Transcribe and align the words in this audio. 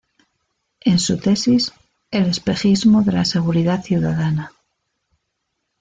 En 0.79 0.97
su 0.97 1.19
tesis 1.19 1.71
"El 2.09 2.25
espejismo 2.25 3.03
de 3.03 3.11
la 3.11 3.23
seguridad 3.23 3.83
ciudadana. 3.83 4.51